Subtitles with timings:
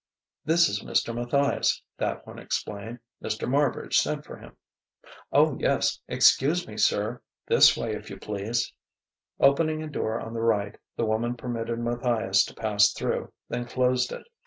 [0.45, 1.13] "This is Mr.
[1.13, 2.97] Matthias," that one explained.
[3.23, 3.47] "Mr.
[3.47, 4.57] Marbridge sent for him."
[5.31, 7.21] "Oh, yes excuse me, sir.
[7.45, 8.73] This way, if you please."
[9.39, 14.11] Opening a door on the right, the woman permitted Matthias to pass through, then closed
[14.11, 14.23] it.